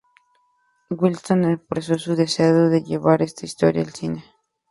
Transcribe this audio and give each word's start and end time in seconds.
Wilson 0.89 1.43
expresó 1.45 1.99
su 1.99 2.15
deseo 2.15 2.69
de 2.69 2.81
llevar 2.81 3.21
esta 3.21 3.45
historia 3.45 3.83
al 3.83 3.93
cine. 3.93 4.23